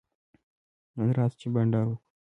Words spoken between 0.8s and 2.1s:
نن راسه چي بانډار وکو.